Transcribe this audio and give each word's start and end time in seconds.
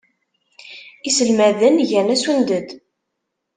Iselmaden 1.09 1.75
gan 1.89 2.07
asunded. 2.15 2.67